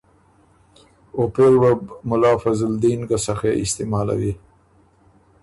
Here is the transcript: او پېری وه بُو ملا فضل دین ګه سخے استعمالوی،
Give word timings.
او 1.15 1.21
پېری 1.33 1.57
وه 1.61 1.71
بُو 1.85 1.93
ملا 2.09 2.33
فضل 2.43 2.73
دین 2.83 2.99
ګه 3.09 3.17
سخے 3.25 3.51
استعمالوی، 3.63 4.33